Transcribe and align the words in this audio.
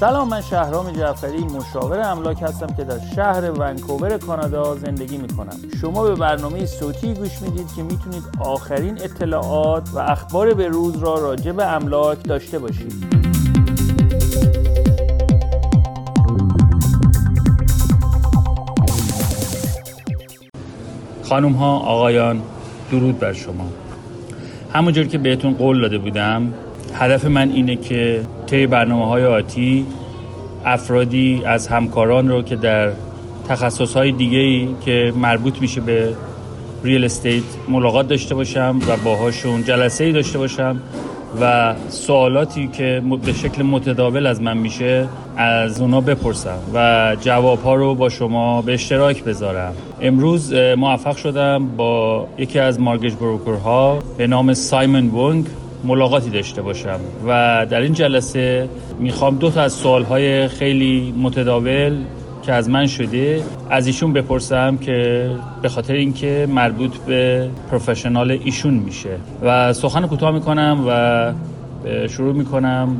سلام 0.00 0.28
من 0.28 0.40
شهرام 0.40 0.90
جعفری 0.90 1.38
مشاور 1.38 2.00
املاک 2.00 2.42
هستم 2.42 2.66
که 2.66 2.84
در 2.84 2.98
شهر 3.16 3.50
ونکوور 3.50 4.18
کانادا 4.18 4.74
زندگی 4.74 5.16
می‌کنم. 5.16 5.56
شما 5.80 6.02
به 6.02 6.14
برنامه 6.14 6.66
صوتی 6.66 7.14
گوش 7.14 7.42
می‌دید 7.42 7.66
که 7.76 7.82
می‌تونید 7.82 8.22
آخرین 8.40 8.98
اطلاعات 9.02 9.88
و 9.94 9.98
اخبار 9.98 10.54
به 10.54 10.68
روز 10.68 10.96
را 10.96 11.14
راجع 11.14 11.52
به 11.52 11.66
املاک 11.66 12.24
داشته 12.24 12.58
باشید. 12.58 12.92
خانم 21.22 21.52
ها 21.52 21.78
آقایان 21.78 22.42
درود 22.90 23.18
بر 23.18 23.32
شما. 23.32 23.68
همونجور 24.72 25.06
که 25.06 25.18
بهتون 25.18 25.54
قول 25.54 25.80
داده 25.80 25.98
بودم 25.98 26.52
هدف 26.94 27.24
من 27.24 27.50
اینه 27.50 27.76
که 27.76 28.26
طی 28.50 28.66
برنامه 28.66 29.06
های 29.06 29.24
آتی 29.24 29.86
افرادی 30.64 31.42
از 31.46 31.68
همکاران 31.68 32.28
رو 32.28 32.42
که 32.42 32.56
در 32.56 32.92
تخصص 33.48 33.94
های 33.96 34.12
دیگه 34.12 34.38
ای 34.38 34.68
که 34.84 35.12
مربوط 35.16 35.60
میشه 35.60 35.80
به 35.80 36.14
ریل 36.84 37.04
استیت 37.04 37.42
ملاقات 37.68 38.08
داشته 38.08 38.34
باشم 38.34 38.80
و 38.88 38.96
باهاشون 38.96 39.64
جلسه 39.64 40.04
ای 40.04 40.12
داشته 40.12 40.38
باشم 40.38 40.80
و 41.40 41.74
سوالاتی 41.88 42.68
که 42.68 43.02
به 43.24 43.32
شکل 43.32 43.62
متداول 43.62 44.26
از 44.26 44.42
من 44.42 44.56
میشه 44.56 45.08
از 45.36 45.80
اونا 45.80 46.00
بپرسم 46.00 46.58
و 46.74 47.16
جواب 47.20 47.62
ها 47.62 47.74
رو 47.74 47.94
با 47.94 48.08
شما 48.08 48.62
به 48.62 48.74
اشتراک 48.74 49.24
بذارم. 49.24 49.74
امروز 50.00 50.54
موفق 50.54 51.16
شدم 51.16 51.66
با 51.76 52.26
یکی 52.38 52.58
از 52.58 52.80
مارگج 52.80 53.14
بروکرها 53.14 53.98
به 54.16 54.26
نام 54.26 54.54
سایمون 54.54 55.08
وونگ. 55.08 55.46
ملاقاتی 55.84 56.30
داشته 56.30 56.62
باشم. 56.62 57.00
و 57.26 57.66
در 57.70 57.80
این 57.80 57.92
جلسه 57.92 58.68
می‌خوام 58.98 59.36
دو 59.36 59.50
تا 59.50 59.62
از 59.62 59.72
سوالهای 59.72 60.48
خیلی 60.48 61.14
متداول 61.22 61.96
که 62.42 62.52
از 62.52 62.68
من 62.70 62.86
شده 62.86 63.42
از 63.70 63.86
ایشون 63.86 64.12
بپرسم 64.12 64.76
که 64.76 65.30
به 65.62 65.68
خاطر 65.68 65.94
اینکه 65.94 66.46
مربوط 66.50 66.96
به 66.96 67.50
پروفشنال 67.70 68.30
ایشون 68.30 68.74
میشه. 68.74 69.16
و 69.42 69.72
سخن 69.72 70.06
کوتاه 70.06 70.30
می‌کنم 70.30 70.84
و 70.88 71.32
شروع 72.08 72.34
می‌کنم 72.34 72.96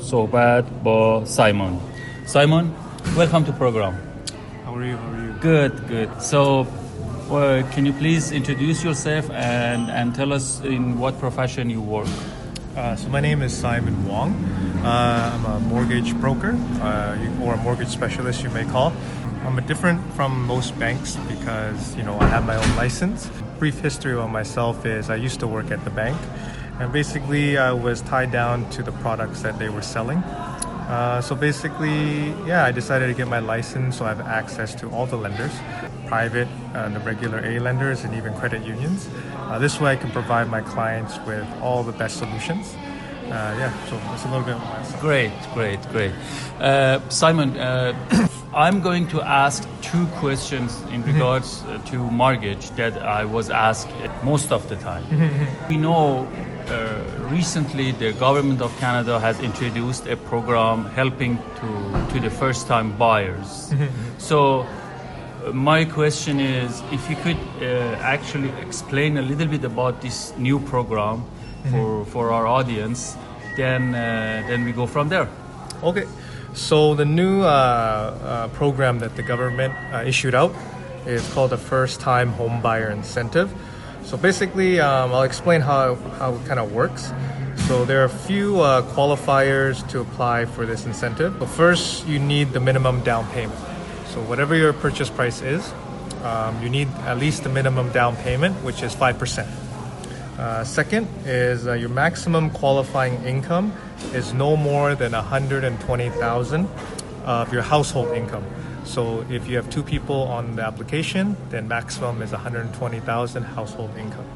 صحبت 0.00 0.64
با 0.84 1.24
سایمون. 1.24 1.72
سایمون 2.26 2.64
welcome 3.16 3.44
to 3.48 3.52
program. 3.62 3.94
How 4.66 4.74
are 4.74 4.84
you? 4.84 4.96
How 4.96 5.10
are 5.12 5.24
you? 5.24 5.42
good 5.42 5.72
good. 5.90 6.08
So 6.30 6.66
well, 7.28 7.62
can 7.72 7.84
you 7.86 7.92
please 7.92 8.32
introduce 8.32 8.82
yourself 8.82 9.30
and 9.30 9.90
and 9.90 10.14
tell 10.14 10.32
us 10.32 10.60
in 10.60 10.98
what 10.98 11.18
profession 11.18 11.70
you 11.70 11.80
work 11.80 12.08
Uh, 12.78 12.94
so 12.94 13.08
my 13.08 13.18
name 13.20 13.42
is 13.42 13.52
Simon 13.52 14.06
Wong. 14.06 14.30
Uh, 14.84 15.34
I'm 15.34 15.44
a 15.46 15.58
mortgage 15.66 16.14
broker, 16.20 16.54
uh, 16.80 17.42
or 17.42 17.54
a 17.54 17.56
mortgage 17.56 17.88
specialist, 17.88 18.44
you 18.44 18.50
may 18.50 18.64
call. 18.64 18.92
I'm 19.44 19.58
different 19.66 19.98
from 20.14 20.46
most 20.46 20.78
banks 20.78 21.16
because 21.26 21.96
you 21.96 22.04
know 22.04 22.14
I 22.20 22.26
have 22.30 22.46
my 22.46 22.54
own 22.54 22.76
license. 22.76 23.26
Brief 23.58 23.80
history 23.80 24.14
on 24.14 24.30
myself 24.30 24.86
is 24.86 25.10
I 25.10 25.16
used 25.16 25.40
to 25.40 25.48
work 25.48 25.72
at 25.72 25.82
the 25.82 25.90
bank, 25.90 26.16
and 26.78 26.92
basically 26.92 27.58
I 27.58 27.72
was 27.72 28.00
tied 28.00 28.30
down 28.30 28.70
to 28.76 28.80
the 28.84 28.92
products 29.02 29.42
that 29.42 29.58
they 29.58 29.70
were 29.70 29.82
selling. 29.82 30.22
Uh, 30.88 31.20
so 31.20 31.34
basically, 31.34 32.30
yeah, 32.46 32.64
I 32.64 32.70
decided 32.70 33.08
to 33.08 33.14
get 33.14 33.26
my 33.26 33.40
license 33.40 33.98
so 33.98 34.04
I 34.06 34.14
have 34.14 34.22
access 34.22 34.70
to 34.80 34.88
all 34.94 35.06
the 35.06 35.18
lenders, 35.18 35.52
private, 36.08 36.48
uh, 36.74 36.88
the 36.88 37.00
regular 37.00 37.38
A 37.44 37.58
lenders, 37.60 38.04
and 38.04 38.14
even 38.14 38.34
credit 38.34 38.64
unions. 38.64 39.08
Uh, 39.36 39.58
this 39.58 39.80
way, 39.80 39.92
I 39.92 39.96
can 39.96 40.10
provide 40.10 40.48
my 40.48 40.60
clients 40.60 41.18
with 41.26 41.46
all 41.62 41.82
the 41.82 41.92
best 41.92 42.16
solutions. 42.18 42.74
Uh, 42.74 43.54
yeah, 43.58 43.86
so 43.88 43.96
that's 43.96 44.24
a 44.24 44.28
little 44.28 44.42
bit. 44.42 44.56
Great, 45.00 45.32
great, 45.52 45.80
great. 45.90 46.12
Uh, 46.58 46.98
Simon, 47.10 47.56
uh, 47.58 47.92
I'm 48.54 48.80
going 48.80 49.06
to 49.08 49.20
ask 49.20 49.68
two 49.82 50.06
questions 50.16 50.80
in 50.90 51.02
regards 51.04 51.62
uh, 51.62 51.78
to 51.86 51.98
mortgage 51.98 52.70
that 52.70 52.96
I 53.02 53.26
was 53.26 53.50
asked 53.50 53.90
most 54.24 54.50
of 54.50 54.66
the 54.70 54.76
time. 54.76 55.04
we 55.68 55.76
know 55.76 56.26
uh, 56.68 57.28
recently 57.30 57.92
the 57.92 58.12
government 58.12 58.62
of 58.62 58.74
Canada 58.78 59.20
has 59.20 59.38
introduced 59.40 60.06
a 60.06 60.16
program 60.16 60.86
helping 60.86 61.36
to, 61.36 62.06
to 62.12 62.20
the 62.20 62.30
first 62.30 62.66
time 62.66 62.96
buyers. 62.96 63.74
so, 64.18 64.66
my 65.52 65.84
question 65.84 66.40
is 66.40 66.82
if 66.92 67.08
you 67.08 67.16
could 67.16 67.38
uh, 67.60 67.96
actually 68.00 68.50
explain 68.60 69.18
a 69.18 69.22
little 69.22 69.46
bit 69.46 69.64
about 69.64 70.00
this 70.00 70.36
new 70.36 70.58
program 70.58 71.24
for, 71.70 72.04
for 72.06 72.32
our 72.32 72.46
audience, 72.46 73.16
then, 73.56 73.94
uh, 73.94 74.44
then 74.48 74.64
we 74.64 74.72
go 74.72 74.86
from 74.86 75.08
there. 75.08 75.28
Okay, 75.82 76.06
so 76.54 76.94
the 76.94 77.04
new 77.04 77.42
uh, 77.42 77.46
uh, 77.46 78.48
program 78.48 78.98
that 79.00 79.16
the 79.16 79.22
government 79.22 79.74
uh, 79.92 80.02
issued 80.04 80.34
out 80.34 80.54
is 81.06 81.26
called 81.32 81.50
the 81.50 81.58
First 81.58 82.00
Time 82.00 82.32
Home 82.32 82.60
Buyer 82.60 82.90
Incentive. 82.90 83.52
So 84.04 84.16
basically, 84.16 84.80
um, 84.80 85.12
I'll 85.12 85.22
explain 85.22 85.60
how, 85.60 85.94
how 86.18 86.34
it 86.34 86.46
kind 86.46 86.58
of 86.58 86.72
works. 86.72 87.12
So 87.66 87.84
there 87.84 88.00
are 88.00 88.04
a 88.04 88.08
few 88.08 88.60
uh, 88.60 88.82
qualifiers 88.94 89.86
to 89.90 90.00
apply 90.00 90.46
for 90.46 90.64
this 90.64 90.86
incentive. 90.86 91.38
But 91.38 91.48
first, 91.48 92.06
you 92.06 92.18
need 92.18 92.52
the 92.52 92.60
minimum 92.60 93.02
down 93.02 93.26
payment. 93.28 93.58
So 94.08 94.22
whatever 94.22 94.54
your 94.54 94.72
purchase 94.72 95.10
price 95.10 95.42
is, 95.42 95.72
um, 96.24 96.62
you 96.62 96.68
need 96.68 96.88
at 97.04 97.18
least 97.18 97.42
the 97.44 97.48
minimum 97.48 97.90
down 97.92 98.16
payment, 98.16 98.56
which 98.64 98.82
is 98.82 98.94
five 98.94 99.18
percent. 99.18 99.48
Uh, 100.38 100.62
second 100.62 101.08
is 101.26 101.66
uh, 101.66 101.72
your 101.72 101.88
maximum 101.88 102.48
qualifying 102.50 103.14
income 103.24 103.72
is 104.12 104.32
no 104.32 104.56
more 104.56 104.94
than 104.94 105.10
120,000 105.10 106.68
of 107.24 107.52
your 107.52 107.62
household 107.62 108.16
income. 108.16 108.44
So 108.84 109.26
if 109.28 109.48
you 109.48 109.56
have 109.56 109.68
two 109.68 109.82
people 109.82 110.22
on 110.22 110.54
the 110.54 110.62
application, 110.62 111.36
then 111.50 111.66
maximum 111.66 112.22
is 112.22 112.30
120,000 112.30 113.42
household 113.42 113.90
income. 113.98 114.26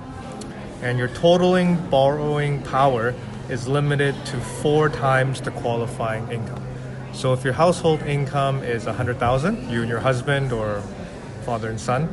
And 0.82 0.98
your 0.98 1.08
totaling 1.08 1.76
borrowing 1.88 2.62
power 2.62 3.14
is 3.48 3.68
limited 3.68 4.14
to 4.26 4.40
four 4.40 4.88
times 4.88 5.40
the 5.40 5.52
qualifying 5.52 6.28
income. 6.32 6.62
So 7.12 7.34
if 7.34 7.44
your 7.44 7.52
household 7.52 8.02
income 8.02 8.62
is 8.62 8.86
100,000, 8.86 9.70
you 9.70 9.80
and 9.80 9.88
your 9.88 10.00
husband 10.00 10.50
or 10.52 10.80
father 11.44 11.68
and 11.68 11.80
son, 11.80 12.08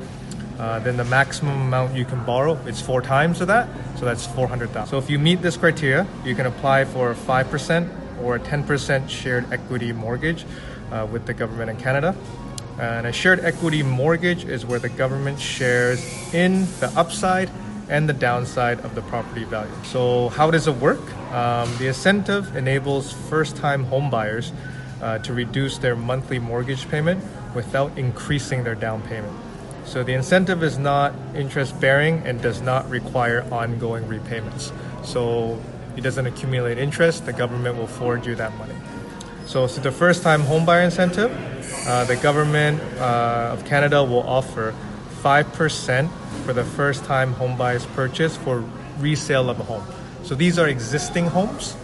uh, 0.59 0.79
then 0.79 0.97
the 0.97 1.05
maximum 1.05 1.61
amount 1.61 1.95
you 1.95 2.03
can 2.03 2.23
borrow 2.25 2.53
is 2.67 2.81
four 2.81 3.01
times 3.01 3.39
of 3.39 3.47
that, 3.47 3.69
so 3.97 4.03
that's 4.03 4.27
400,000. 4.27 4.89
So 4.89 4.97
if 4.97 5.09
you 5.09 5.17
meet 5.17 5.41
this 5.41 5.55
criteria, 5.55 6.05
you 6.25 6.35
can 6.35 6.45
apply 6.45 6.83
for 6.83 7.11
a 7.11 7.15
5% 7.15 7.89
or 8.21 8.35
a 8.35 8.39
10% 8.39 9.09
shared 9.09 9.51
equity 9.53 9.93
mortgage 9.93 10.45
uh, 10.91 11.07
with 11.09 11.25
the 11.25 11.33
government 11.33 11.69
in 11.69 11.77
Canada. 11.77 12.13
And 12.77 13.07
a 13.07 13.13
shared 13.13 13.39
equity 13.39 13.83
mortgage 13.83 14.43
is 14.43 14.65
where 14.65 14.79
the 14.79 14.89
government 14.89 15.39
shares 15.39 16.03
in 16.33 16.65
the 16.81 16.91
upside 16.97 17.49
and 17.87 18.07
the 18.07 18.13
downside 18.13 18.79
of 18.81 18.95
the 18.95 19.01
property 19.03 19.45
value. 19.45 19.71
So 19.83 20.29
how 20.29 20.51
does 20.51 20.67
it 20.67 20.75
work? 20.75 21.01
Um, 21.33 21.73
the 21.77 21.87
incentive 21.87 22.55
enables 22.55 23.13
first-time 23.13 23.85
homebuyers 23.85 24.51
uh, 25.01 25.19
to 25.19 25.33
reduce 25.33 25.77
their 25.77 25.95
monthly 25.95 26.39
mortgage 26.39 26.89
payment 26.89 27.23
without 27.55 27.97
increasing 27.97 28.63
their 28.63 28.75
down 28.75 29.01
payment. 29.03 29.33
So 29.85 30.03
the 30.03 30.13
incentive 30.13 30.61
is 30.61 30.77
not 30.77 31.13
interest 31.35 31.79
bearing 31.79 32.21
and 32.25 32.41
does 32.41 32.61
not 32.61 32.89
require 32.89 33.45
ongoing 33.51 34.07
repayments. 34.07 34.71
So 35.03 35.59
it 35.95 36.01
doesn't 36.01 36.27
accumulate 36.27 36.77
interest, 36.77 37.25
the 37.25 37.33
government 37.33 37.77
will 37.77 37.87
forward 37.87 38.25
you 38.25 38.35
that 38.35 38.55
money. 38.57 38.75
So, 39.45 39.65
so 39.65 39.81
the 39.81 39.91
first 39.91 40.21
time 40.21 40.43
homebuyer 40.43 40.85
incentive, 40.85 41.31
uh, 41.87 42.05
the 42.05 42.17
government 42.17 42.81
uh, 42.99 43.49
of 43.51 43.65
Canada 43.65 44.03
will 44.03 44.21
offer 44.27 44.75
5% 45.23 46.09
for 46.45 46.53
the 46.53 46.63
first 46.63 47.03
time 47.05 47.33
homebuyer's 47.33 47.85
purchase 47.87 48.37
for 48.37 48.63
resale 48.99 49.49
of 49.49 49.59
a 49.59 49.63
home. 49.63 49.83
So 50.23 50.35
these 50.35 50.59
are 50.59 50.67
existing 50.67 51.25
homes. 51.27 51.75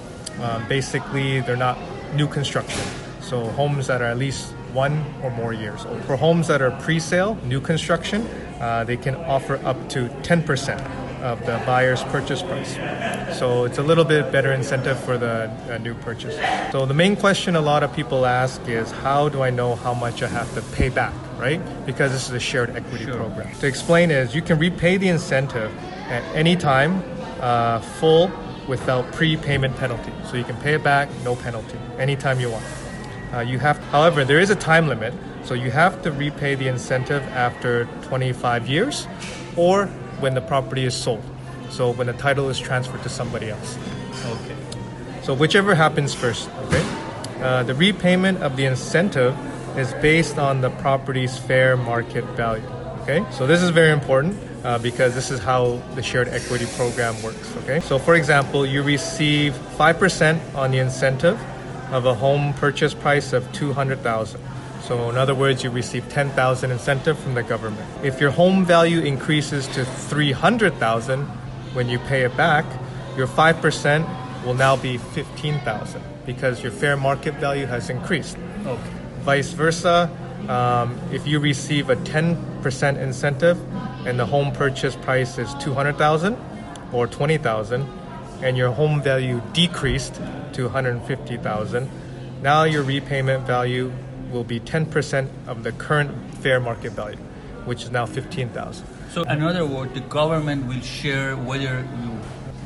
Um, 0.42 0.68
basically, 0.68 1.42
they're 1.42 1.58
not 1.58 1.78
new 2.14 2.28
construction. 2.28 3.05
So 3.26 3.50
homes 3.52 3.88
that 3.88 4.04
are 4.04 4.06
at 4.06 4.20
least 4.20 4.52
one 4.72 5.04
or 5.24 5.32
more 5.32 5.52
years 5.52 5.84
old. 5.84 6.04
For 6.04 6.16
homes 6.16 6.48
that 6.48 6.62
are 6.62 6.70
pre-sale, 6.82 7.36
new 7.44 7.60
construction, 7.60 8.22
uh, 8.62 8.84
they 8.84 8.98
can 8.98 9.16
offer 9.16 9.56
up 9.66 9.90
to 9.90 10.10
10% 10.22 10.80
of 11.24 11.44
the 11.48 11.60
buyer's 11.66 12.04
purchase 12.04 12.44
price. 12.44 12.76
So 13.40 13.64
it's 13.64 13.80
a 13.80 13.84
little 13.84 14.04
bit 14.04 14.32
better 14.32 14.52
incentive 14.54 15.00
for 15.00 15.18
the 15.18 15.50
uh, 15.70 15.80
new 15.80 15.96
purchase. 15.96 16.36
So 16.72 16.86
the 16.86 16.94
main 16.94 17.16
question 17.16 17.56
a 17.56 17.62
lot 17.62 17.82
of 17.82 17.92
people 17.96 18.28
ask 18.28 18.62
is 18.68 18.92
how 18.92 19.30
do 19.30 19.42
I 19.42 19.50
know 19.50 19.74
how 19.74 19.96
much 19.96 20.22
I 20.22 20.28
have 20.28 20.54
to 20.54 20.62
pay 20.76 20.90
back, 20.90 21.14
right? 21.40 21.60
Because 21.88 22.12
this 22.12 22.28
is 22.28 22.36
a 22.36 22.40
shared 22.40 22.76
equity 22.76 23.08
program. 23.08 23.56
To 23.56 23.66
explain 23.66 24.12
is 24.12 24.36
you 24.36 24.44
can 24.44 24.60
repay 24.60 24.98
the 24.98 25.10
incentive 25.10 25.76
at 26.10 26.24
any 26.36 26.56
time, 26.56 27.04
uh, 27.42 27.80
full 27.80 28.30
without 28.68 29.12
prepayment 29.14 29.76
penalty. 29.78 30.12
So 30.30 30.38
you 30.38 30.44
can 30.44 30.58
pay 30.58 30.76
it 30.76 30.84
back, 30.84 31.10
no 31.24 31.36
penalty, 31.36 31.80
anytime 31.98 32.40
you 32.40 32.52
want. 32.52 32.66
Uh, 33.36 33.42
you 33.42 33.60
have, 33.60 33.78
however, 33.92 34.24
there 34.24 34.40
is 34.40 34.50
a 34.50 34.56
time 34.56 34.88
limit, 34.88 35.14
so 35.44 35.54
you 35.54 35.70
have 35.70 36.02
to 36.04 36.12
repay 36.12 36.56
the 36.56 36.70
incentive 36.70 37.22
after 37.34 37.84
25 38.04 38.70
years, 38.70 39.08
or 39.58 39.88
when 40.22 40.34
the 40.34 40.42
property 40.42 40.86
is 40.86 40.96
sold. 40.96 41.24
So 41.70 41.92
when 41.92 42.08
the 42.08 42.14
title 42.14 42.50
is 42.50 42.58
transferred 42.58 43.04
to 43.04 43.10
somebody 43.10 43.50
else. 43.50 43.78
Okay. 44.26 44.56
So 45.24 45.34
whichever 45.34 45.76
happens 45.76 46.14
first. 46.14 46.50
Okay. 46.68 46.84
uh, 47.42 47.64
the 47.64 47.76
repayment 47.76 48.42
of 48.42 48.56
the 48.56 48.66
incentive 48.66 49.36
is 49.78 49.94
based 49.96 50.38
on 50.38 50.62
the 50.62 50.70
property's 50.70 51.38
fair 51.38 51.76
market 51.76 52.24
value. 52.38 52.66
Okay, 53.02 53.26
so 53.32 53.46
this 53.46 53.62
is 53.62 53.70
very 53.70 53.92
important 53.92 54.36
uh, 54.64 54.80
because 54.80 55.14
this 55.14 55.30
is 55.30 55.40
how 55.40 55.76
the 55.94 56.02
shared 56.02 56.30
equity 56.30 56.66
program 56.76 57.22
works. 57.22 57.56
Okay, 57.58 57.82
so 57.82 58.00
for 58.00 58.16
example, 58.16 58.66
you 58.66 58.82
receive 58.82 59.54
5% 59.78 60.56
on 60.56 60.72
the 60.72 60.80
incentive 60.80 61.40
of 61.92 62.06
a 62.06 62.14
home 62.14 62.54
purchase 62.54 62.94
price 62.94 63.34
of 63.34 63.52
200,000. 63.54 64.42
So 64.82 65.10
in 65.10 65.18
other 65.18 65.34
words, 65.34 65.64
you 65.64 65.72
receive 65.72 66.08
10,000 66.10 66.70
incentive 66.72 67.18
from 67.18 67.34
the 67.34 67.44
government. 67.44 67.88
If 68.04 68.22
your 68.22 68.32
home 68.32 68.66
value 68.66 69.02
increases 69.02 69.68
to 69.70 69.84
300,000 69.84 71.26
when 71.74 71.90
you 71.90 72.00
pay 72.00 72.22
it 72.22 72.38
back, 72.38 72.66
your 73.18 73.28
5% 73.28 74.46
will 74.46 74.54
now 74.54 74.76
be 74.76 74.98
15,000 74.98 76.02
because 76.26 76.62
your 76.62 76.72
fair 76.72 76.98
market 76.98 77.34
value 77.36 77.66
has 77.66 77.90
increased. 77.90 78.38
Okay. 78.66 78.82
Vice 79.22 79.52
versa, 79.52 80.10
um, 80.48 81.00
if 81.12 81.26
you 81.26 81.40
receive 81.40 81.90
a 81.90 81.96
10% 81.96 82.98
incentive 83.00 83.60
and 84.06 84.20
the 84.20 84.26
home 84.26 84.52
purchase 84.52 84.96
price 84.96 85.40
is 85.40 85.54
200,000 85.56 86.38
or 86.94 87.08
20,000 87.08 87.90
and 88.42 88.58
your 88.58 88.72
home 88.72 89.02
value 89.02 89.42
decreased 89.54 90.16
to 90.54 90.64
150,000, 90.64 91.90
now 92.42 92.64
your 92.64 92.84
repayment 92.84 93.46
value 93.46 93.92
will 94.32 94.44
be 94.44 94.60
10% 94.60 95.28
of 95.48 95.64
the 95.64 95.72
current 95.74 96.12
fair 96.36 96.60
market 96.60 96.92
value, 96.92 97.18
which 97.66 97.84
is 97.84 97.92
now 97.92 98.06
15,000. 98.06 98.86
So, 99.12 99.24
in 99.24 99.42
other 99.42 99.66
words, 99.66 99.94
the 99.94 100.02
government 100.02 100.68
will 100.68 100.82
share 100.82 101.36
whether 101.38 101.88
you, 102.04 102.12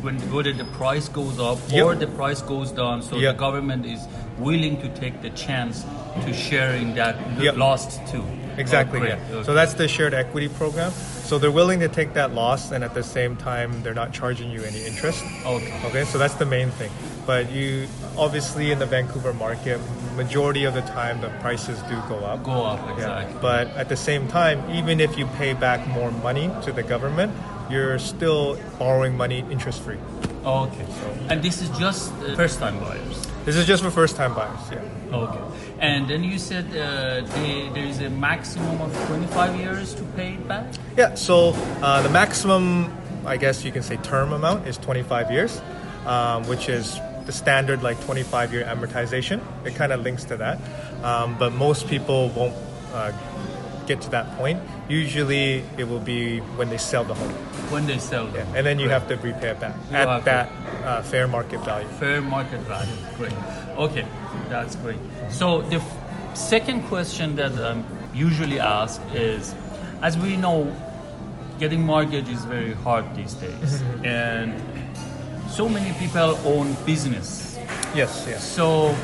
when 0.02 0.18
whether 0.32 0.54
the 0.54 0.66
price 0.66 1.08
goes 1.10 1.40
up 1.40 1.60
Yep. 1.70 1.86
or 1.86 1.96
the 1.96 2.08
price 2.08 2.42
goes 2.42 2.72
down. 2.72 3.02
So 3.04 3.18
Yep. 3.18 3.36
the 3.36 3.40
government 3.40 3.86
is 3.86 4.00
willing 4.40 4.82
to 4.82 4.88
take 4.90 5.22
the 5.22 5.30
chance 5.32 5.86
to 6.26 6.34
share 6.34 6.74
in 6.74 6.96
that 6.96 7.16
Yep. 7.40 7.58
lost 7.58 8.00
too. 8.08 8.24
Oh, 8.60 8.62
exactly, 8.62 9.00
Oh, 9.00 9.04
yeah. 9.06 9.20
Okay. 9.32 9.44
So 9.44 9.54
that's 9.54 9.74
the 9.76 9.88
shared 9.88 10.14
equity 10.14 10.50
program. 10.50 10.92
So 10.92 11.40
they're 11.40 11.52
willing 11.52 11.80
to 11.80 11.88
take 11.88 12.14
that 12.14 12.34
loss 12.34 12.72
and 12.72 12.84
at 12.84 12.94
the 12.94 13.04
same 13.04 13.36
time 13.38 13.82
they're 13.84 13.94
not 13.94 14.12
charging 14.12 14.52
you 14.52 14.64
any 14.64 14.86
interest. 14.86 15.24
Oh, 15.46 15.56
okay. 15.56 15.88
Okay, 15.88 16.04
so 16.06 16.18
that's 16.18 16.34
the 16.36 16.46
main 16.46 16.70
thing. 16.72 16.92
But 17.26 17.52
you 17.52 17.88
obviously 18.18 18.72
in 18.72 18.80
the 18.80 18.86
Vancouver 18.86 19.34
market, 19.34 19.80
majority 20.16 20.66
of 20.66 20.74
the 20.74 20.82
time 20.82 21.22
the 21.22 21.30
prices 21.40 21.80
do 21.84 21.96
go 22.10 22.18
up. 22.26 22.44
Go 22.44 22.66
up 22.66 22.80
Yeah. 22.86 22.94
exactly. 22.96 23.38
But 23.42 23.68
at 23.78 23.88
the 23.88 23.96
same 23.98 24.28
time, 24.28 24.60
even 24.72 25.00
if 25.00 25.18
you 25.18 25.26
pay 25.38 25.54
back 25.54 25.88
more 25.88 26.12
money 26.12 26.52
to 26.64 26.72
the 26.72 26.84
government, 26.84 27.32
you're 27.70 28.00
still 28.00 28.58
borrowing 28.80 29.16
money 29.16 29.46
interest 29.50 29.82
free. 29.82 29.98
Okay. 30.46 30.86
And 31.30 31.44
this 31.44 31.62
is 31.62 31.70
just 31.78 32.12
uh, 32.14 32.36
first-time 32.36 32.80
buyers. 32.80 33.28
This 33.46 33.56
is 33.56 33.66
just 33.66 33.84
for 33.84 33.90
first 33.90 34.16
time 34.16 34.34
buyers. 34.36 34.60
Yeah. 34.72 35.18
Okay. 35.18 35.40
And 35.80 36.10
then 36.10 36.24
you 36.24 36.38
said 36.38 36.66
uh, 36.68 37.26
they, 37.36 37.70
there 37.74 37.86
is 37.86 38.00
a 38.00 38.10
maximum 38.10 38.82
of 38.82 38.94
25 39.08 39.60
years 39.60 39.94
to 39.96 40.04
pay 40.16 40.34
it 40.34 40.48
back. 40.48 40.66
Yeah, 40.98 41.16
so 41.16 41.54
uh, 41.82 42.02
the 42.02 42.10
maximum, 42.10 42.96
I 43.26 43.38
guess 43.38 43.64
you 43.64 43.72
can 43.72 43.82
say, 43.82 43.98
term 43.98 44.34
amount 44.34 44.68
is 44.68 44.78
25 44.78 45.32
years, 45.32 45.62
um, 46.06 46.48
which 46.48 46.70
is 46.70 47.00
the 47.26 47.32
standard 47.32 47.82
like 47.82 48.00
25 48.06 48.54
year 48.54 48.66
amortization. 48.66 49.42
It 49.66 49.76
kind 49.76 49.92
of 49.92 50.02
links 50.02 50.26
to 50.26 50.38
that. 50.38 50.60
Um, 51.04 51.38
but 51.40 51.54
most 51.54 51.88
people 51.88 52.30
won't 52.30 52.56
uh, 52.94 53.14
get 53.90 54.00
to 54.02 54.10
that 54.12 54.28
point. 54.38 54.62
Usually 54.88 55.64
it 55.78 55.86
will 55.90 56.00
be 56.00 56.40
when 56.58 56.70
they 56.70 56.78
sell 56.78 57.04
the 57.04 57.16
home. 57.16 57.34
When 57.74 57.88
they 57.88 57.98
sell 57.98 58.28
them. 58.28 58.48
And 58.56 58.66
then 58.66 58.78
you 58.80 58.88
have 58.90 59.08
to 59.10 59.16
repay 59.16 59.50
it 59.50 59.60
back 59.60 59.76
You 59.90 59.98
at 59.98 60.24
that 60.26 60.48
uh, 60.86 61.02
fair 61.02 61.28
market 61.28 61.60
value. 61.66 61.88
Fair 62.00 62.22
market 62.22 62.62
value. 62.62 62.96
Great. 63.18 63.34
Okay, 63.78 64.06
that's 64.48 64.76
great. 64.78 65.00
So 65.30 65.62
the 65.74 65.78
f- 65.78 66.38
second 66.38 66.84
question 66.84 67.36
that 67.38 67.54
um, 67.60 67.84
usually 68.14 68.60
asked 68.60 69.02
is, 69.14 69.56
as 70.02 70.18
we 70.18 70.38
know, 70.38 70.72
getting 71.60 71.82
mortgage 71.82 72.30
is 72.30 72.46
very 72.46 72.74
hard 72.86 73.04
these 73.16 73.34
days, 73.34 73.82
and 74.04 74.54
so 75.50 75.68
many 75.68 75.92
people 76.00 76.38
own 76.46 76.76
business. 76.86 77.58
Yes, 77.96 78.26
yes. 78.30 78.44
So 78.44 78.96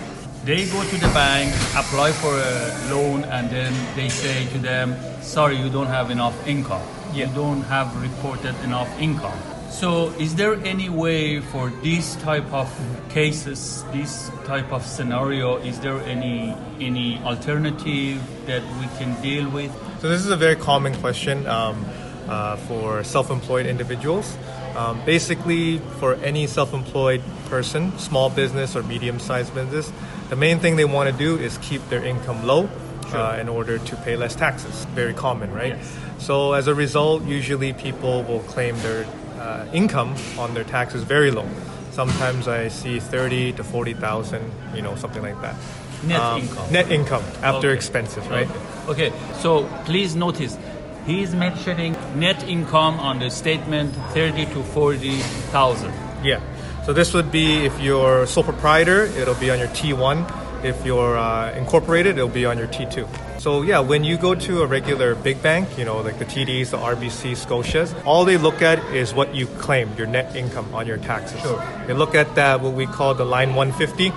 they 0.45 0.65
go 0.69 0.83
to 0.83 0.97
the 0.97 1.09
bank, 1.09 1.51
apply 1.75 2.12
for 2.12 2.38
a 2.38 2.94
loan, 2.94 3.24
and 3.25 3.50
then 3.50 3.74
they 3.95 4.09
say 4.09 4.45
to 4.53 4.59
them, 4.59 4.95
"Sorry, 5.21 5.57
you 5.57 5.69
don't 5.69 5.89
have 5.89 6.12
enough 6.12 6.38
income. 6.47 6.86
You 7.13 7.25
don't 7.33 7.63
have 7.63 7.89
reported 8.00 8.53
enough 8.63 8.89
income." 9.01 9.38
So, 9.71 10.13
is 10.19 10.36
there 10.36 10.56
any 10.63 10.88
way 10.88 11.42
for 11.42 11.74
this 11.81 12.15
type 12.21 12.45
of 12.53 12.69
cases, 13.09 13.83
this 13.92 14.31
type 14.45 14.71
of 14.71 14.86
scenario? 14.86 15.57
Is 15.57 15.80
there 15.80 16.00
any 16.06 16.53
any 16.80 17.19
alternative 17.25 18.21
that 18.45 18.62
we 18.80 18.88
can 19.01 19.19
deal 19.21 19.50
with? 19.50 19.74
So 20.00 20.07
this 20.07 20.21
is 20.21 20.30
a 20.30 20.38
very 20.38 20.56
common 20.56 20.94
question 21.01 21.48
um, 21.48 21.83
uh, 22.30 22.56
for 22.68 23.03
self-employed 23.03 23.65
individuals. 23.65 24.38
Um, 24.75 25.01
basically, 25.06 25.80
for 26.00 26.16
any 26.16 26.48
self-employed 26.48 27.22
person, 27.50 27.98
small 27.98 28.30
business 28.30 28.75
or 28.75 28.83
medium-sized 28.83 29.54
business, 29.54 29.92
the 30.30 30.36
main 30.36 30.60
thing 30.60 30.75
they 30.75 30.86
want 30.86 31.10
to 31.10 31.16
do 31.18 31.38
is 31.38 31.57
keep 31.60 31.88
their 31.89 32.04
income 32.04 32.45
low 32.45 32.69
uh, 33.13 33.38
in 33.39 33.48
order 33.48 33.77
to 33.77 33.95
pay 33.98 34.16
less 34.18 34.36
taxes. 34.36 34.86
Very 34.95 35.13
common, 35.13 35.54
right? 35.54 35.77
Yes. 35.77 35.98
So 36.18 36.54
as 36.54 36.68
a 36.68 36.75
result, 36.75 37.24
usually 37.24 37.72
people 37.74 38.24
will 38.24 38.42
claim 38.42 38.75
their 38.80 39.06
uh, 39.39 39.66
income 39.74 40.16
on 40.38 40.54
their 40.54 40.63
taxes 40.66 41.04
very 41.04 41.31
low. 41.31 41.48
Sometimes 41.92 42.48
I 42.48 42.68
see 42.68 43.00
thirty 43.00 43.54
to 43.54 43.63
forty 43.63 43.94
thousand, 43.94 44.51
you 44.74 44.81
know, 44.81 44.95
something 44.95 45.22
like 45.24 45.39
that. 45.42 45.56
Net 46.04 46.19
Um, 46.19 46.42
income. 46.42 46.72
Net 46.72 46.92
income 46.92 47.24
after 47.42 47.69
Okay. 47.69 47.75
expenses, 47.77 48.27
right? 48.27 48.50
Okay. 48.89 49.12
okay. 49.12 49.13
So 49.42 49.63
please 49.86 50.16
notice, 50.16 50.57
he 51.06 51.22
is 51.22 51.36
mentioning 51.36 51.94
net 52.16 52.44
income 52.48 53.00
on 53.00 53.19
the 53.19 53.30
statement 53.30 53.96
thirty 54.13 54.46
to 54.46 54.63
forty 54.63 55.19
thousand. 55.52 55.94
Yeah. 56.24 56.42
So 56.86 56.94
this 56.94 57.13
would 57.13 57.31
be 57.31 57.66
if 57.66 57.80
you're 57.80 58.28
sole 58.28 58.44
proprietor, 58.44 59.06
it'll 59.06 59.36
be 59.36 59.50
on 59.50 59.60
your 59.60 59.69
T1. 59.69 60.63
If 60.63 60.86
you're 60.86 61.18
uh, 61.18 61.52
incorporated, 61.54 62.18
it'll 62.18 62.28
be 62.28 62.46
on 62.46 62.57
your 62.57 62.68
T2. 62.68 63.40
So 63.40 63.62
yeah, 63.62 63.80
when 63.80 64.04
you 64.04 64.18
go 64.18 64.34
to 64.34 64.62
a 64.63 64.66
regular 64.66 65.13
big 65.13 65.42
bank, 65.44 65.78
you 65.78 65.86
know, 65.86 66.02
like 66.02 66.18
the 66.18 66.25
TDs, 66.25 66.72
the 66.72 66.78
RBC, 66.78 67.34
Scotias, 67.34 67.94
all 68.06 68.25
they 68.25 68.38
look 68.38 68.63
at 68.63 68.80
is 68.94 69.13
what 69.13 69.36
you 69.36 69.46
claim, 69.46 69.92
your 69.98 70.08
net 70.08 70.36
income 70.36 70.74
on 70.74 70.88
your 70.88 70.98
taxes. 70.98 71.42
Sure. 71.42 71.63
They 71.86 71.94
look 71.94 72.16
at 72.16 72.34
that, 72.36 72.62
what 72.62 72.74
we 72.74 72.88
call 72.88 73.13
the 73.13 73.25
line 73.25 73.54
150, 73.54 74.12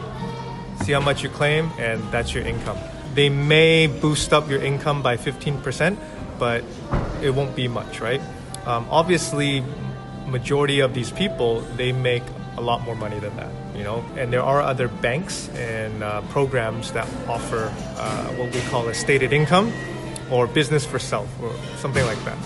see 0.84 0.93
how 0.93 1.00
much 1.00 1.22
you 1.22 1.29
claim, 1.29 1.70
and 1.79 2.03
that's 2.10 2.32
your 2.32 2.44
income. 2.44 2.79
They 3.15 3.29
may 3.29 3.86
boost 3.86 4.32
up 4.32 4.48
your 4.48 4.62
income 4.62 5.03
by 5.03 5.17
15%, 5.17 5.96
but 6.38 6.65
it 7.22 7.31
won't 7.31 7.56
be 7.56 7.69
much, 7.69 8.00
right? 8.00 8.20
Um, 8.67 8.86
obviously, 8.91 9.65
majority 10.27 10.81
of 10.81 10.94
these 10.94 11.10
people, 11.10 11.60
they 11.77 11.93
make 11.93 12.22
a 12.56 12.60
lot 12.60 12.82
more 12.82 12.94
money 12.94 13.19
than 13.19 13.34
that, 13.36 13.50
you 13.77 13.84
know? 13.84 14.05
And 14.17 14.32
there 14.32 14.43
are 14.43 14.60
other 14.60 14.88
banks 14.88 15.48
and 15.50 16.03
uh, 16.03 16.22
programs 16.31 16.93
that 16.93 17.08
offer 17.27 17.72
uh, 17.96 18.29
what 18.34 18.53
we 18.53 18.60
call 18.62 18.88
a 18.88 18.94
stated 18.94 19.32
income 19.32 19.72
or 20.31 20.46
business 20.46 20.84
for 20.84 20.98
self 20.98 21.29
or 21.41 21.55
something 21.79 22.05
like 22.05 22.22
that. 22.24 22.38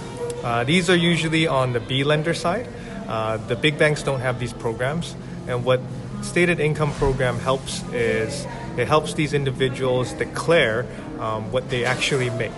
Uh, 0.44 0.64
these 0.64 0.90
are 0.90 0.96
usually 0.96 1.46
on 1.46 1.72
the 1.72 1.80
B 1.80 2.04
lender 2.04 2.34
side. 2.34 2.68
Uh, 3.08 3.36
the 3.36 3.56
big 3.56 3.78
banks 3.78 4.02
don't 4.02 4.20
have 4.20 4.38
these 4.38 4.52
programs. 4.52 5.16
And 5.48 5.64
what 5.64 5.80
stated 6.22 6.60
income 6.60 6.92
program 6.92 7.38
helps 7.38 7.82
is 7.92 8.46
it 8.76 8.88
helps 8.88 9.14
these 9.14 9.34
individuals 9.34 10.12
declare 10.14 10.86
um, 11.18 11.50
what 11.52 11.68
they 11.70 11.84
actually 11.84 12.30
make. 12.30 12.52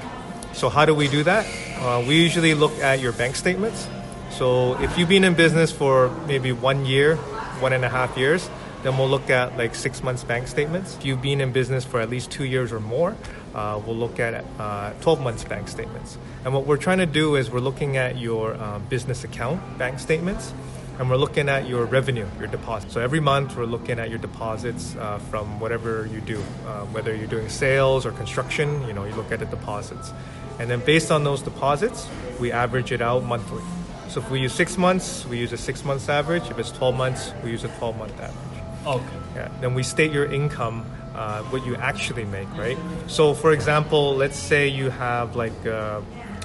So 0.52 0.68
how 0.68 0.85
do 0.85 0.94
we 0.94 1.09
do 1.09 1.25
that? 1.25 1.47
Uh, 1.78 2.04
we 2.06 2.23
usually 2.23 2.54
look 2.54 2.73
at 2.78 3.00
your 3.00 3.12
bank 3.12 3.37
statements. 3.37 3.88
So 4.30 4.80
if 4.80 4.97
you've 4.97 5.09
been 5.09 5.25
in 5.25 5.35
business 5.35 5.73
for 5.73 6.11
maybe 6.26 6.52
one 6.52 6.87
year, 6.87 7.16
one 7.61 7.73
and 7.73 7.85
a 7.85 7.88
half 7.88 8.16
years, 8.16 8.49
then 8.83 8.99
we'll 8.99 9.09
look 9.09 9.30
at 9.30 9.56
like 9.56 9.75
six 9.75 10.02
months 10.02 10.23
bank 10.25 10.47
statements. 10.47 10.97
If 10.97 11.04
you've 11.04 11.23
been 11.23 11.40
in 11.40 11.52
business 11.52 11.85
for 11.85 12.00
at 12.00 12.11
least 12.11 12.30
two 12.30 12.44
years 12.44 12.71
or 12.71 12.80
more, 12.80 13.16
uh, 13.54 13.80
we'll 13.85 13.97
look 13.97 14.21
at 14.21 14.44
uh, 14.59 14.92
12 15.00 15.21
months 15.21 15.44
bank 15.44 15.68
statements. 15.68 16.18
And 16.44 16.52
what 16.52 16.66
we're 16.66 16.76
trying 16.76 16.99
to 16.99 17.06
do 17.06 17.37
is 17.37 17.50
we're 17.50 17.61
looking 17.61 17.97
at 17.97 18.18
your 18.18 18.54
um, 18.54 18.85
business 18.87 19.25
account 19.25 19.78
bank 19.78 19.99
statements 19.99 20.52
and 20.98 21.10
we're 21.10 21.16
looking 21.16 21.48
at 21.48 21.68
your 21.68 21.84
revenue, 21.86 22.26
your 22.38 22.46
deposit. 22.46 22.90
So 22.90 23.00
every 23.00 23.20
month 23.20 23.56
we're 23.56 23.64
looking 23.64 23.98
at 23.98 24.10
your 24.10 24.18
deposits 24.18 24.94
uh, 24.96 25.18
from 25.18 25.58
whatever 25.58 26.06
you 26.06 26.20
do, 26.20 26.40
uh, 26.66 26.84
whether 26.86 27.14
you're 27.14 27.26
doing 27.26 27.48
sales 27.48 28.06
or 28.06 28.12
construction. 28.12 28.86
You 28.86 28.92
know, 28.92 29.04
you 29.04 29.14
look 29.14 29.32
at 29.32 29.40
the 29.40 29.46
deposits, 29.46 30.12
and 30.58 30.70
then 30.70 30.80
based 30.80 31.10
on 31.10 31.24
those 31.24 31.42
deposits, 31.42 32.08
we 32.38 32.52
average 32.52 32.92
it 32.92 33.02
out 33.02 33.24
monthly. 33.24 33.62
So 34.08 34.20
if 34.20 34.30
we 34.30 34.40
use 34.40 34.52
six 34.52 34.78
months, 34.78 35.26
we 35.26 35.38
use 35.38 35.52
a 35.52 35.56
six 35.56 35.84
months 35.84 36.08
average. 36.08 36.44
If 36.50 36.58
it's 36.58 36.70
12 36.70 36.94
months, 36.94 37.32
we 37.42 37.50
use 37.50 37.64
a 37.64 37.68
12 37.78 37.98
month 37.98 38.20
average. 38.20 38.86
Okay. 38.86 39.16
Yeah. 39.34 39.48
Then 39.60 39.74
we 39.74 39.82
state 39.82 40.12
your 40.12 40.32
income, 40.32 40.86
uh, 41.14 41.42
what 41.44 41.66
you 41.66 41.74
actually 41.76 42.24
make, 42.24 42.48
right? 42.56 42.78
So, 43.08 43.34
for 43.34 43.52
example, 43.52 44.14
let's 44.14 44.38
say 44.38 44.68
you 44.68 44.90
have 44.90 45.34
like 45.34 45.66
uh, 45.66 46.00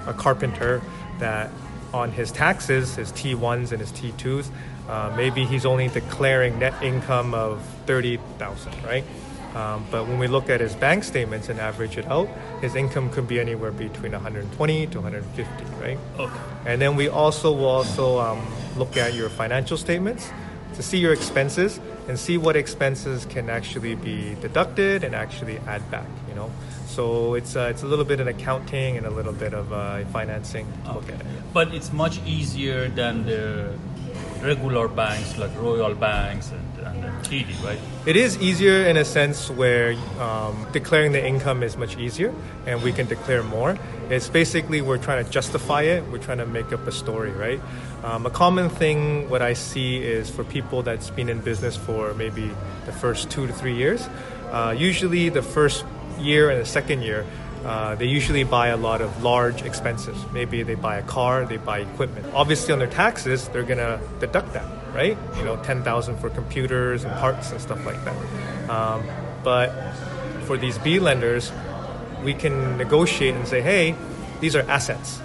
a 0.07 0.13
carpenter 0.13 0.81
that 1.19 1.51
on 1.93 2.11
his 2.11 2.31
taxes, 2.31 2.95
his 2.95 3.11
T1s 3.11 3.71
and 3.71 3.79
his 3.79 3.91
T2s, 3.91 4.49
uh, 4.87 5.13
maybe 5.15 5.45
he's 5.45 5.65
only 5.65 5.87
declaring 5.87 6.59
net 6.59 6.73
income 6.81 7.33
of 7.33 7.61
30,000, 7.85 8.73
right? 8.83 9.03
Um, 9.55 9.85
but 9.89 10.07
when 10.07 10.19
we 10.19 10.27
look 10.27 10.49
at 10.49 10.59
his 10.59 10.75
bank 10.75 11.03
statements 11.03 11.49
and 11.49 11.59
average 11.59 11.97
it 11.97 12.05
out, 12.07 12.29
his 12.61 12.75
income 12.75 13.09
could 13.09 13.27
be 13.27 13.39
anywhere 13.39 13.71
between 13.71 14.11
120 14.11 14.87
to 14.87 15.01
150, 15.01 15.63
right? 15.81 15.97
Okay. 16.19 16.39
And 16.65 16.81
then 16.81 16.95
we 16.95 17.07
also 17.07 17.51
will 17.51 17.65
also 17.65 18.19
um, 18.19 18.45
look 18.77 18.95
at 18.95 19.15
your 19.15 19.29
financial 19.29 19.77
statements 19.77 20.29
to 20.79 20.83
see 20.83 20.97
your 20.97 21.11
expenses 21.11 21.77
and 22.07 22.17
see 22.17 22.37
what 22.37 22.55
expenses 22.55 23.25
can 23.25 23.49
actually 23.49 23.95
be 23.95 24.35
deducted 24.35 25.03
and 25.03 25.13
actually 25.13 25.57
add 25.67 25.83
back. 25.91 26.07
You 26.29 26.35
know, 26.35 26.49
so 26.87 27.33
it's 27.33 27.57
uh, 27.57 27.67
it's 27.69 27.83
a 27.83 27.85
little 27.85 28.05
bit 28.05 28.21
of 28.21 28.27
accounting 28.27 28.95
and 28.95 29.05
a 29.05 29.09
little 29.09 29.33
bit 29.33 29.53
of 29.53 29.73
uh, 29.73 30.05
financing 30.05 30.65
at. 30.87 31.19
But 31.51 31.73
it's 31.73 31.91
much 31.91 32.21
easier 32.25 32.87
than 32.87 33.25
the 33.25 33.73
regular 34.41 34.87
banks 34.87 35.37
like 35.37 35.55
Royal 35.57 35.95
Banks 35.95 36.51
and, 36.51 36.85
and 36.85 37.25
TD, 37.25 37.63
right? 37.63 37.79
It 38.05 38.15
is 38.15 38.37
easier 38.39 38.85
in 38.85 38.97
a 38.97 39.05
sense 39.05 39.49
where 39.49 39.93
um, 40.19 40.67
declaring 40.71 41.11
the 41.11 41.25
income 41.25 41.63
is 41.63 41.77
much 41.77 41.97
easier 41.97 42.33
and 42.65 42.81
we 42.81 42.91
can 42.91 43.07
declare 43.07 43.43
more. 43.43 43.77
It's 44.09 44.29
basically 44.29 44.81
we're 44.81 44.97
trying 44.97 45.23
to 45.23 45.29
justify 45.29 45.83
it, 45.83 46.03
we're 46.11 46.19
trying 46.19 46.39
to 46.39 46.45
make 46.45 46.71
up 46.73 46.87
a 46.87 46.91
story, 46.91 47.31
right? 47.31 47.59
Um, 48.03 48.25
a 48.25 48.29
common 48.29 48.69
thing, 48.69 49.29
what 49.29 49.41
I 49.41 49.53
see 49.53 49.97
is 49.97 50.29
for 50.29 50.43
people 50.43 50.81
that's 50.83 51.09
been 51.09 51.29
in 51.29 51.39
business 51.41 51.75
for 51.75 52.13
maybe 52.13 52.49
the 52.85 52.91
first 52.91 53.29
two 53.29 53.45
to 53.45 53.53
three 53.53 53.75
years, 53.75 54.07
uh, 54.51 54.73
usually 54.77 55.29
the 55.29 55.43
first 55.43 55.85
year 56.17 56.49
and 56.49 56.59
the 56.59 56.65
second 56.65 57.01
year, 57.01 57.25
uh, 57.65 57.95
they 57.95 58.05
usually 58.05 58.43
buy 58.43 58.67
a 58.67 58.77
lot 58.77 59.01
of 59.01 59.23
large 59.23 59.61
expenses. 59.63 60.15
Maybe 60.33 60.63
they 60.63 60.75
buy 60.75 60.97
a 60.97 61.03
car, 61.03 61.45
they 61.45 61.57
buy 61.57 61.79
equipment. 61.79 62.25
Obviously, 62.33 62.73
on 62.73 62.79
their 62.79 62.87
taxes, 62.89 63.47
they're 63.49 63.63
gonna 63.63 63.99
deduct 64.19 64.53
that, 64.53 64.65
right? 64.93 65.17
You 65.37 65.43
know, 65.45 65.57
ten 65.63 65.83
thousand 65.83 66.17
for 66.17 66.29
computers 66.29 67.03
and 67.03 67.13
parts 67.15 67.51
and 67.51 67.59
stuff 67.61 67.85
like 67.85 68.03
that. 68.05 68.69
Um, 68.69 69.03
but 69.43 69.69
for 70.45 70.57
these 70.57 70.77
B 70.79 70.99
lenders, 70.99 71.51
we 72.23 72.33
can 72.33 72.77
negotiate 72.77 73.35
and 73.35 73.47
say, 73.47 73.61
hey, 73.61 73.95
these 74.41 74.55
are 74.55 74.61
assets. 74.69 75.19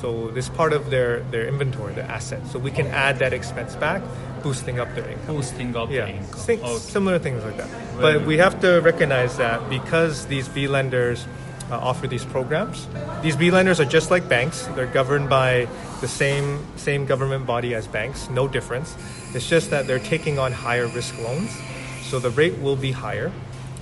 So 0.00 0.28
this 0.28 0.48
part 0.48 0.72
of 0.72 0.90
their, 0.90 1.20
their 1.30 1.46
inventory, 1.48 1.94
their 1.94 2.04
assets. 2.04 2.50
So 2.52 2.58
we 2.58 2.70
can 2.70 2.86
add 2.88 3.18
that 3.20 3.32
expense 3.32 3.74
back, 3.76 4.02
boosting 4.42 4.78
up 4.78 4.94
their 4.94 5.08
income. 5.08 5.36
Boosting 5.36 5.74
up 5.76 5.90
Yeah, 5.90 6.06
income. 6.08 6.40
Okay. 6.48 6.78
similar 6.78 7.18
things 7.18 7.42
like 7.44 7.56
that. 7.56 7.68
But 7.98 8.26
we 8.26 8.36
have 8.38 8.60
to 8.60 8.80
recognize 8.80 9.38
that 9.38 9.68
because 9.70 10.26
these 10.26 10.48
B 10.48 10.68
lenders 10.68 11.26
uh, 11.70 11.78
offer 11.78 12.06
these 12.06 12.24
programs, 12.24 12.86
these 13.22 13.36
B 13.36 13.50
lenders 13.50 13.80
are 13.80 13.84
just 13.84 14.10
like 14.10 14.28
banks. 14.28 14.66
They're 14.74 14.86
governed 14.86 15.28
by 15.28 15.68
the 16.00 16.08
same 16.08 16.64
same 16.76 17.06
government 17.06 17.46
body 17.46 17.74
as 17.74 17.86
banks, 17.86 18.28
no 18.30 18.46
difference. 18.46 18.96
It's 19.34 19.48
just 19.48 19.70
that 19.70 19.86
they're 19.86 19.98
taking 19.98 20.38
on 20.38 20.52
higher 20.52 20.86
risk 20.86 21.18
loans, 21.18 21.50
so 22.02 22.18
the 22.18 22.30
rate 22.30 22.58
will 22.58 22.76
be 22.76 22.92
higher, 22.92 23.32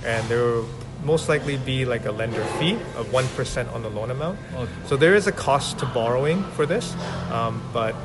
and 0.03 0.27
there 0.27 0.43
will 0.43 0.69
most 1.03 1.29
likely 1.29 1.57
be 1.57 1.85
like 1.85 2.05
a 2.05 2.11
lender 2.11 2.43
fee 2.57 2.73
of 2.97 3.13
one 3.13 3.27
percent 3.35 3.69
on 3.69 3.83
the 3.83 3.89
loan 3.89 4.09
amount. 4.11 4.39
Okay. 4.55 4.71
So 4.87 4.97
there 4.97 5.15
is 5.15 5.27
a 5.27 5.31
cost 5.31 5.77
to 5.79 5.85
borrowing 5.85 6.43
for 6.55 6.65
this, 6.65 6.95
um, 7.31 7.61
but 7.71 7.95